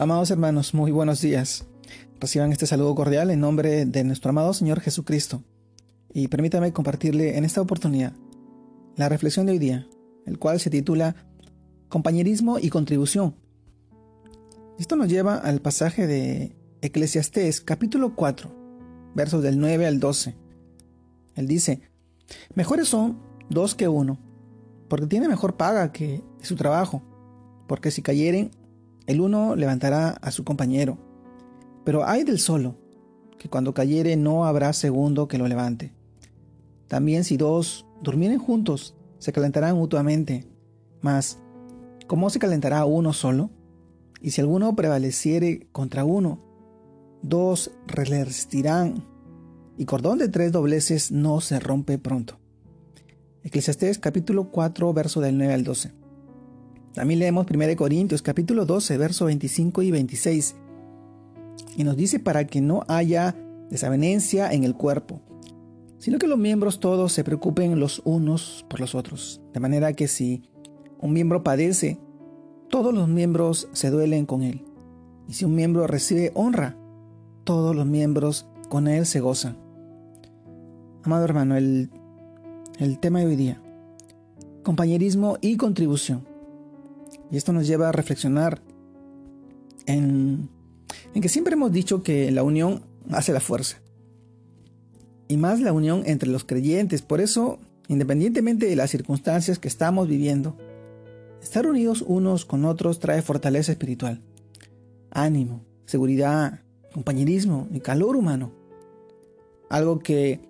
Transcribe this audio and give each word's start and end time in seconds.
Amados 0.00 0.30
hermanos, 0.30 0.72
muy 0.72 0.92
buenos 0.92 1.20
días. 1.20 1.66
Reciban 2.20 2.52
este 2.52 2.66
saludo 2.66 2.94
cordial 2.94 3.30
en 3.30 3.40
nombre 3.40 3.84
de 3.84 4.02
nuestro 4.02 4.30
amado 4.30 4.54
Señor 4.54 4.80
Jesucristo. 4.80 5.42
Y 6.14 6.28
permítame 6.28 6.72
compartirle 6.72 7.36
en 7.36 7.44
esta 7.44 7.60
oportunidad 7.60 8.14
la 8.96 9.10
reflexión 9.10 9.44
de 9.44 9.52
hoy 9.52 9.58
día, 9.58 9.86
el 10.24 10.38
cual 10.38 10.58
se 10.58 10.70
titula 10.70 11.16
Compañerismo 11.90 12.58
y 12.58 12.70
contribución. 12.70 13.34
Esto 14.78 14.96
nos 14.96 15.08
lleva 15.08 15.34
al 15.34 15.60
pasaje 15.60 16.06
de 16.06 16.56
Eclesiastés 16.80 17.60
capítulo 17.60 18.14
4, 18.14 18.50
versos 19.14 19.42
del 19.42 19.60
9 19.60 19.86
al 19.86 20.00
12. 20.00 20.34
Él 21.34 21.46
dice, 21.46 21.82
Mejores 22.54 22.88
son 22.88 23.20
dos 23.50 23.74
que 23.74 23.86
uno, 23.86 24.18
porque 24.88 25.08
tiene 25.08 25.28
mejor 25.28 25.58
paga 25.58 25.92
que 25.92 26.24
su 26.40 26.56
trabajo, 26.56 27.02
porque 27.68 27.90
si 27.90 28.00
cayeren 28.00 28.50
el 29.06 29.20
uno 29.20 29.56
levantará 29.56 30.10
a 30.10 30.30
su 30.30 30.44
compañero, 30.44 30.98
pero 31.84 32.06
hay 32.06 32.24
del 32.24 32.38
solo, 32.38 32.76
que 33.38 33.48
cuando 33.48 33.74
cayere 33.74 34.16
no 34.16 34.44
habrá 34.44 34.72
segundo 34.72 35.28
que 35.28 35.38
lo 35.38 35.48
levante. 35.48 35.92
También 36.88 37.24
si 37.24 37.36
dos 37.36 37.86
durmieren 38.02 38.38
juntos, 38.38 38.94
se 39.18 39.32
calentarán 39.32 39.76
mutuamente. 39.76 40.46
Mas, 41.00 41.38
¿cómo 42.06 42.30
se 42.30 42.38
calentará 42.38 42.84
uno 42.84 43.12
solo? 43.12 43.50
Y 44.20 44.32
si 44.32 44.40
alguno 44.40 44.74
prevaleciere 44.76 45.68
contra 45.72 46.04
uno, 46.04 46.40
dos 47.22 47.70
resistirán, 47.86 49.06
y 49.76 49.86
cordón 49.86 50.18
de 50.18 50.28
tres 50.28 50.52
dobleces 50.52 51.10
no 51.10 51.40
se 51.40 51.58
rompe 51.58 51.96
pronto. 51.96 52.38
Eclesiastés 53.42 53.98
capítulo 53.98 54.50
4, 54.50 54.92
verso 54.92 55.20
del 55.22 55.38
9 55.38 55.54
al 55.54 55.64
12. 55.64 55.99
También 56.94 57.20
leemos 57.20 57.46
1 57.48 57.76
Corintios 57.76 58.20
capítulo 58.20 58.66
12, 58.66 58.98
verso 58.98 59.26
25 59.26 59.82
y 59.82 59.90
26. 59.92 60.56
Y 61.76 61.84
nos 61.84 61.96
dice 61.96 62.18
para 62.18 62.46
que 62.46 62.60
no 62.60 62.82
haya 62.88 63.36
desavenencia 63.70 64.50
en 64.50 64.64
el 64.64 64.74
cuerpo, 64.74 65.20
sino 65.98 66.18
que 66.18 66.26
los 66.26 66.38
miembros 66.38 66.80
todos 66.80 67.12
se 67.12 67.22
preocupen 67.22 67.78
los 67.78 68.02
unos 68.04 68.66
por 68.68 68.80
los 68.80 68.96
otros. 68.96 69.40
De 69.52 69.60
manera 69.60 69.92
que 69.92 70.08
si 70.08 70.42
un 70.98 71.12
miembro 71.12 71.44
padece, 71.44 72.00
todos 72.68 72.92
los 72.92 73.08
miembros 73.08 73.68
se 73.72 73.90
duelen 73.90 74.26
con 74.26 74.42
él. 74.42 74.64
Y 75.28 75.34
si 75.34 75.44
un 75.44 75.54
miembro 75.54 75.86
recibe 75.86 76.32
honra, 76.34 76.76
todos 77.44 77.76
los 77.76 77.86
miembros 77.86 78.48
con 78.68 78.88
él 78.88 79.06
se 79.06 79.20
gozan. 79.20 79.56
Amado 81.04 81.24
hermano, 81.24 81.56
el, 81.56 81.90
el 82.78 82.98
tema 82.98 83.20
de 83.20 83.26
hoy 83.26 83.36
día, 83.36 83.62
compañerismo 84.64 85.38
y 85.40 85.56
contribución. 85.56 86.29
Y 87.30 87.36
esto 87.36 87.52
nos 87.52 87.66
lleva 87.66 87.88
a 87.88 87.92
reflexionar 87.92 88.60
en, 89.86 90.48
que 91.20 91.28
siempre 91.28 91.54
hemos 91.54 91.72
dicho 91.72 92.02
que 92.02 92.30
la 92.30 92.42
unión 92.42 92.82
hace 93.10 93.32
la 93.32 93.40
fuerza. 93.40 93.80
Y 95.28 95.36
más 95.36 95.60
la 95.60 95.72
unión 95.72 96.02
entre 96.06 96.28
los 96.28 96.44
creyentes. 96.44 97.02
Por 97.02 97.20
eso, 97.20 97.60
independientemente 97.88 98.66
de 98.66 98.76
las 98.76 98.90
circunstancias 98.90 99.58
que 99.58 99.68
estamos 99.68 100.08
viviendo, 100.08 100.56
estar 101.42 101.66
unidos 101.66 102.02
unos 102.06 102.44
con 102.44 102.64
otros 102.64 102.98
trae 102.98 103.22
fortaleza 103.22 103.72
espiritual, 103.72 104.22
ánimo, 105.10 105.64
seguridad, 105.86 106.60
compañerismo 106.92 107.68
y 107.72 107.80
calor 107.80 108.16
humano. 108.16 108.52
Algo 109.68 110.00
que 110.00 110.40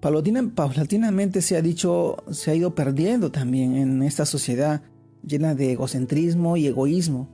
paulatinamente 0.00 1.40
se 1.40 1.56
ha 1.56 1.62
dicho, 1.62 2.16
se 2.30 2.50
ha 2.50 2.54
ido 2.54 2.74
perdiendo 2.74 3.30
también 3.30 3.76
en 3.76 4.02
esta 4.02 4.26
sociedad 4.26 4.82
llena 5.26 5.54
de 5.54 5.72
egocentrismo 5.72 6.56
y 6.56 6.66
egoísmo. 6.66 7.28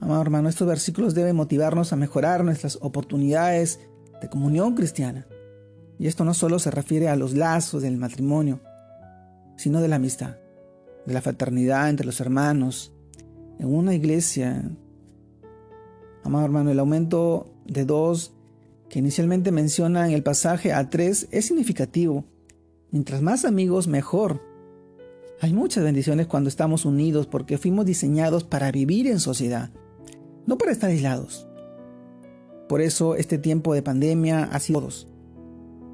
Amado 0.00 0.22
hermano, 0.22 0.48
estos 0.48 0.68
versículos 0.68 1.14
deben 1.14 1.36
motivarnos 1.36 1.92
a 1.92 1.96
mejorar 1.96 2.44
nuestras 2.44 2.78
oportunidades 2.80 3.80
de 4.20 4.28
comunión 4.28 4.74
cristiana. 4.74 5.26
Y 5.98 6.06
esto 6.06 6.24
no 6.24 6.34
solo 6.34 6.58
se 6.58 6.70
refiere 6.70 7.08
a 7.08 7.16
los 7.16 7.34
lazos 7.34 7.82
del 7.82 7.96
matrimonio, 7.96 8.60
sino 9.56 9.80
de 9.80 9.88
la 9.88 9.96
amistad, 9.96 10.36
de 11.06 11.14
la 11.14 11.20
fraternidad 11.20 11.90
entre 11.90 12.06
los 12.06 12.20
hermanos, 12.20 12.92
en 13.58 13.74
una 13.74 13.94
iglesia. 13.94 14.70
Amado 16.22 16.44
hermano, 16.44 16.70
el 16.70 16.78
aumento 16.78 17.52
de 17.66 17.84
dos 17.84 18.32
que 18.88 19.00
inicialmente 19.00 19.50
menciona 19.50 20.06
en 20.06 20.14
el 20.14 20.22
pasaje 20.22 20.72
a 20.72 20.88
tres 20.88 21.26
es 21.32 21.46
significativo. 21.46 22.24
Mientras 22.90 23.20
más 23.20 23.44
amigos, 23.44 23.88
mejor. 23.88 24.40
Hay 25.40 25.52
muchas 25.52 25.84
bendiciones 25.84 26.26
cuando 26.26 26.48
estamos 26.48 26.84
unidos 26.84 27.28
porque 27.28 27.58
fuimos 27.58 27.86
diseñados 27.86 28.42
para 28.42 28.72
vivir 28.72 29.06
en 29.06 29.20
sociedad, 29.20 29.70
no 30.46 30.58
para 30.58 30.72
estar 30.72 30.90
aislados. 30.90 31.46
Por 32.68 32.80
eso 32.80 33.14
este 33.14 33.38
tiempo 33.38 33.72
de 33.72 33.82
pandemia 33.82 34.44
ha 34.44 34.58
sido 34.58 34.80
todos. 34.80 35.06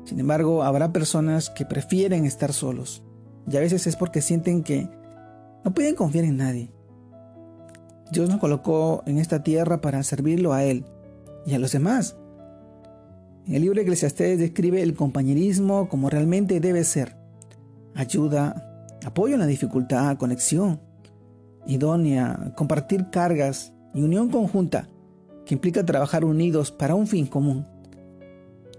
Sin 0.04 0.18
embargo, 0.18 0.62
habrá 0.62 0.92
personas 0.92 1.50
que 1.50 1.66
prefieren 1.66 2.24
estar 2.24 2.52
solos 2.52 3.02
y 3.50 3.56
a 3.56 3.60
veces 3.60 3.86
es 3.86 3.96
porque 3.96 4.22
sienten 4.22 4.62
que 4.62 4.88
no 5.62 5.74
pueden 5.74 5.94
confiar 5.94 6.24
en 6.24 6.38
nadie. 6.38 6.72
Dios 8.10 8.28
nos 8.30 8.38
colocó 8.38 9.02
en 9.06 9.18
esta 9.18 9.42
tierra 9.42 9.80
para 9.80 10.02
servirlo 10.02 10.52
a 10.52 10.64
Él 10.64 10.86
y 11.46 11.54
a 11.54 11.58
los 11.58 11.72
demás. 11.72 12.16
En 13.46 13.54
el 13.54 13.62
libro 13.62 13.76
de 13.76 13.82
Eclesiastés 13.82 14.38
describe 14.38 14.82
el 14.82 14.94
compañerismo 14.94 15.88
como 15.90 16.08
realmente 16.08 16.60
debe 16.60 16.84
ser. 16.84 17.16
Ayuda, 17.94 18.73
apoyo 19.04 19.34
en 19.34 19.40
la 19.40 19.46
dificultad, 19.46 20.16
conexión 20.16 20.80
idónea, 21.66 22.52
compartir 22.56 23.10
cargas 23.10 23.72
y 23.94 24.02
unión 24.02 24.28
conjunta 24.28 24.88
que 25.46 25.54
implica 25.54 25.84
trabajar 25.84 26.24
unidos 26.24 26.72
para 26.72 26.94
un 26.94 27.06
fin 27.06 27.26
común. 27.26 27.66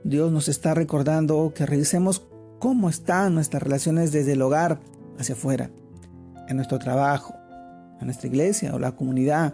Dios 0.04 0.32
nos 0.32 0.48
está 0.48 0.74
recordando 0.74 1.54
que 1.56 1.66
revisemos 1.66 2.28
cómo 2.60 2.90
están 2.90 3.34
nuestras 3.36 3.64
relaciones 3.64 4.12
desde 4.12 4.34
el 4.34 4.42
hogar 4.42 4.80
hacia 5.20 5.36
afuera, 5.36 5.70
en 6.48 6.56
nuestro 6.56 6.80
trabajo, 6.80 7.36
en 8.00 8.08
nuestra 8.08 8.28
iglesia 8.28 8.74
o 8.74 8.80
la 8.80 8.94
comunidad. 8.94 9.54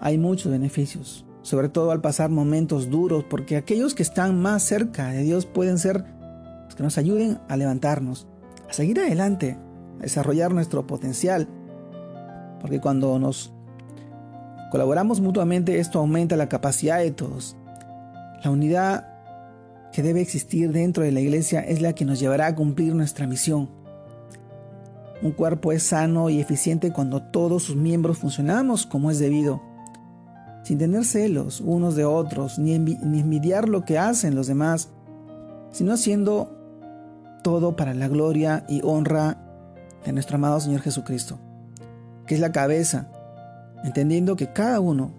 Hay 0.00 0.18
muchos 0.18 0.50
beneficios, 0.50 1.24
sobre 1.42 1.68
todo 1.68 1.90
al 1.90 2.00
pasar 2.00 2.30
momentos 2.30 2.90
duros, 2.90 3.24
porque 3.28 3.56
aquellos 3.56 3.94
que 3.94 4.02
están 4.02 4.40
más 4.40 4.62
cerca 4.62 5.10
de 5.10 5.22
Dios 5.22 5.46
pueden 5.46 5.78
ser 5.78 6.04
los 6.64 6.74
que 6.74 6.82
nos 6.82 6.98
ayuden 6.98 7.38
a 7.48 7.56
levantarnos, 7.56 8.26
seguir 8.74 9.00
adelante, 9.00 9.56
a 9.98 10.02
desarrollar 10.02 10.52
nuestro 10.52 10.86
potencial. 10.86 11.48
Porque 12.60 12.80
cuando 12.80 13.18
nos 13.18 13.52
colaboramos 14.70 15.20
mutuamente, 15.20 15.78
esto 15.78 15.98
aumenta 15.98 16.36
la 16.36 16.48
capacidad 16.48 16.98
de 16.98 17.10
todos. 17.10 17.56
La 18.42 18.50
unidad 18.50 19.08
que 19.92 20.02
debe 20.02 20.20
existir 20.20 20.72
dentro 20.72 21.04
de 21.04 21.12
la 21.12 21.20
iglesia 21.20 21.60
es 21.60 21.80
la 21.80 21.94
que 21.94 22.04
nos 22.04 22.18
llevará 22.18 22.48
a 22.48 22.54
cumplir 22.56 22.94
nuestra 22.94 23.26
misión. 23.26 23.70
Un 25.22 25.30
cuerpo 25.30 25.70
es 25.70 25.84
sano 25.84 26.28
y 26.28 26.40
eficiente 26.40 26.92
cuando 26.92 27.22
todos 27.22 27.62
sus 27.62 27.76
miembros 27.76 28.18
funcionamos 28.18 28.86
como 28.86 29.10
es 29.10 29.20
debido, 29.20 29.62
sin 30.64 30.78
tener 30.78 31.04
celos 31.04 31.60
unos 31.60 31.94
de 31.94 32.04
otros, 32.04 32.58
ni, 32.58 32.74
envidiar 32.74 33.68
lo 33.68 33.84
que 33.84 33.98
hacen 33.98 34.34
los 34.34 34.48
demás, 34.48 34.88
sino 35.70 35.92
haciendo 35.92 36.63
todo 37.44 37.76
para 37.76 37.92
la 37.92 38.08
gloria 38.08 38.64
y 38.68 38.80
honra 38.82 39.36
de 40.04 40.12
nuestro 40.12 40.36
amado 40.36 40.58
Señor 40.58 40.80
Jesucristo, 40.80 41.38
que 42.26 42.34
es 42.34 42.40
la 42.40 42.50
cabeza, 42.50 43.06
entendiendo 43.84 44.34
que 44.34 44.52
cada 44.52 44.80
uno 44.80 45.12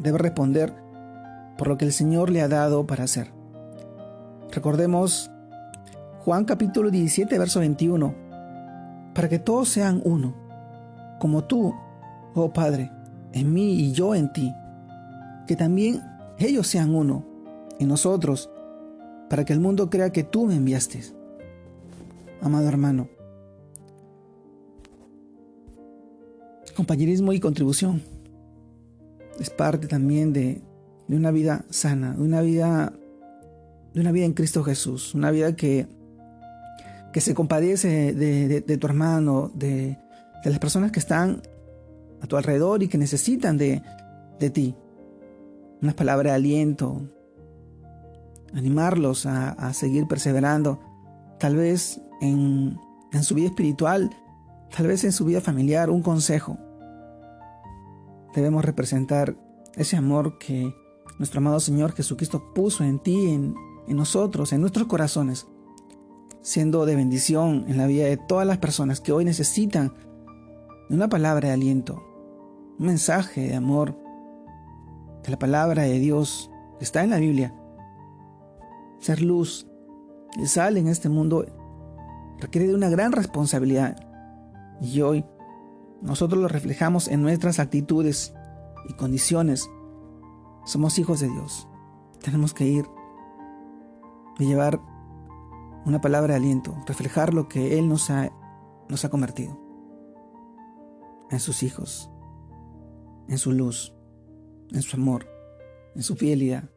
debe 0.00 0.18
responder 0.18 0.72
por 1.58 1.68
lo 1.68 1.76
que 1.76 1.84
el 1.84 1.92
Señor 1.92 2.30
le 2.30 2.40
ha 2.40 2.48
dado 2.48 2.86
para 2.86 3.04
hacer. 3.04 3.30
Recordemos 4.50 5.30
Juan 6.24 6.46
capítulo 6.46 6.90
17, 6.90 7.38
verso 7.38 7.60
21, 7.60 8.14
para 9.14 9.28
que 9.28 9.38
todos 9.38 9.68
sean 9.68 10.00
uno, 10.02 10.34
como 11.20 11.44
tú, 11.44 11.74
oh 12.34 12.52
Padre, 12.54 12.90
en 13.32 13.52
mí 13.52 13.74
y 13.74 13.92
yo 13.92 14.14
en 14.14 14.32
ti, 14.32 14.54
que 15.46 15.56
también 15.56 16.02
ellos 16.38 16.66
sean 16.68 16.94
uno 16.94 17.26
en 17.78 17.88
nosotros, 17.88 18.50
para 19.28 19.44
que 19.44 19.52
el 19.52 19.60
mundo 19.60 19.90
crea 19.90 20.10
que 20.10 20.22
tú 20.22 20.46
me 20.46 20.54
enviaste 20.54 21.15
amado 22.40 22.68
hermano. 22.68 23.08
Compañerismo 26.76 27.32
y 27.32 27.40
contribución 27.40 28.02
es 29.40 29.50
parte 29.50 29.86
también 29.86 30.32
de, 30.32 30.62
una 31.08 31.30
vida 31.30 31.64
sana, 31.70 32.14
de 32.14 32.22
una 32.22 32.40
vida, 32.40 32.92
de 33.94 34.00
una 34.00 34.12
vida 34.12 34.24
en 34.24 34.32
Cristo 34.32 34.62
Jesús, 34.62 35.14
una 35.14 35.30
vida 35.30 35.56
que, 35.56 35.86
que 37.12 37.20
se 37.20 37.34
compadece 37.34 38.12
de, 38.12 38.78
tu 38.78 38.86
hermano, 38.86 39.50
de, 39.54 39.98
las 40.44 40.58
personas 40.58 40.92
que 40.92 41.00
están 41.00 41.42
a 42.20 42.26
tu 42.26 42.36
alrededor 42.36 42.82
y 42.82 42.88
que 42.88 42.98
necesitan 42.98 43.58
de, 43.58 43.82
ti. 44.52 44.74
Unas 45.82 45.94
palabras 45.94 46.32
de 46.32 46.36
aliento, 46.36 47.02
animarlos 48.54 49.26
a, 49.26 49.50
a 49.50 49.72
seguir 49.74 50.06
perseverando. 50.06 50.80
Tal 51.38 51.56
vez 51.56 52.00
en, 52.20 52.78
su 53.22 53.34
vida 53.34 53.46
espiritual, 53.46 54.10
tal 54.76 54.86
vez 54.86 55.04
en 55.04 55.12
su 55.12 55.24
vida 55.24 55.40
familiar, 55.40 55.90
un 55.90 56.02
consejo. 56.02 56.58
debemos 58.34 58.64
representar 58.64 59.36
ese 59.74 59.96
amor 59.96 60.38
que 60.38 60.74
nuestro 61.18 61.38
amado 61.38 61.60
Señor 61.60 61.92
Jesucristo 61.92 62.52
puso 62.54 62.84
en 62.84 62.98
ti, 62.98 63.30
en, 63.30 63.54
en 63.86 63.96
nosotros, 63.96 64.52
en 64.52 64.60
nuestros 64.60 64.86
corazones, 64.86 65.46
siendo 66.42 66.84
de 66.84 66.96
bendición 66.96 67.64
en 67.68 67.78
la 67.78 67.86
vida 67.86 68.04
de 68.04 68.16
todas 68.16 68.46
las 68.46 68.58
personas 68.58 69.00
que 69.00 69.12
hoy 69.12 69.24
necesitan 69.24 69.94
una 70.90 71.08
palabra 71.08 71.48
de 71.48 71.54
aliento, 71.54 72.02
un 72.78 72.86
mensaje 72.86 73.48
de 73.48 73.54
amor, 73.54 73.96
de 75.24 75.30
la 75.30 75.38
palabra 75.38 75.82
de 75.82 75.98
Dios 75.98 76.50
está 76.80 77.02
en 77.02 77.10
la 77.10 77.18
Biblia. 77.18 77.54
Ser 79.00 79.22
luz 79.22 79.66
y 80.36 80.46
sal 80.46 80.76
en 80.76 80.88
este 80.88 81.08
mundo 81.08 81.46
requiere 82.38 82.68
de 82.68 82.74
una 82.74 82.88
gran 82.88 83.12
responsabilidad. 83.12 83.96
Y 84.80 85.00
hoy 85.00 85.24
nosotros 86.02 86.40
lo 86.40 86.48
reflejamos 86.48 87.08
en 87.08 87.22
nuestras 87.22 87.58
actitudes 87.58 88.34
y 88.88 88.94
condiciones. 88.94 89.68
Somos 90.64 90.98
hijos 90.98 91.20
de 91.20 91.28
Dios. 91.28 91.68
Tenemos 92.22 92.54
que 92.54 92.66
ir 92.66 92.86
y 94.38 94.46
llevar 94.46 94.80
una 95.84 96.00
palabra 96.00 96.34
de 96.34 96.40
aliento, 96.40 96.76
reflejar 96.86 97.32
lo 97.32 97.48
que 97.48 97.78
Él 97.78 97.88
nos 97.88 98.10
ha, 98.10 98.30
nos 98.88 99.04
ha 99.04 99.10
convertido 99.10 99.58
en 101.30 101.40
sus 101.40 101.62
hijos, 101.62 102.10
en 103.28 103.38
su 103.38 103.52
luz, 103.52 103.94
en 104.72 104.82
su 104.82 104.96
amor, 104.96 105.26
en 105.94 106.02
su 106.02 106.16
fidelidad, 106.16 106.70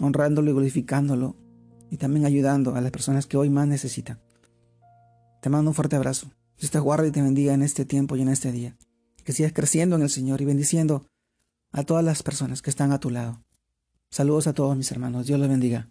honrándolo 0.00 0.50
y 0.50 0.54
glorificándolo 0.54 1.36
y 1.92 1.98
también 1.98 2.24
ayudando 2.24 2.74
a 2.74 2.80
las 2.80 2.90
personas 2.90 3.26
que 3.26 3.36
hoy 3.36 3.50
más 3.50 3.68
necesitan. 3.68 4.18
Te 5.42 5.50
mando 5.50 5.72
un 5.72 5.74
fuerte 5.74 5.94
abrazo. 5.94 6.32
Dios 6.58 6.70
te 6.70 6.78
guarde 6.78 7.08
y 7.08 7.10
te 7.10 7.20
bendiga 7.20 7.52
en 7.52 7.60
este 7.60 7.84
tiempo 7.84 8.16
y 8.16 8.22
en 8.22 8.30
este 8.30 8.50
día. 8.50 8.78
Que 9.24 9.34
sigas 9.34 9.52
creciendo 9.52 9.96
en 9.96 10.02
el 10.02 10.08
Señor 10.08 10.40
y 10.40 10.46
bendiciendo 10.46 11.04
a 11.70 11.82
todas 11.82 12.02
las 12.02 12.22
personas 12.22 12.62
que 12.62 12.70
están 12.70 12.92
a 12.92 12.98
tu 12.98 13.10
lado. 13.10 13.44
Saludos 14.10 14.46
a 14.46 14.54
todos 14.54 14.74
mis 14.74 14.90
hermanos. 14.90 15.26
Dios 15.26 15.38
los 15.38 15.50
bendiga. 15.50 15.86